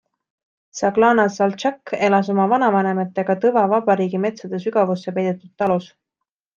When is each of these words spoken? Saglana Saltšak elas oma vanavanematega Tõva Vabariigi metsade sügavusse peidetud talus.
Saglana 0.79 1.25
Saltšak 1.35 1.93
elas 2.09 2.33
oma 2.35 2.49
vanavanematega 2.55 3.39
Tõva 3.47 3.69
Vabariigi 3.77 4.25
metsade 4.27 4.65
sügavusse 4.67 5.19
peidetud 5.23 5.57
talus. 5.65 5.97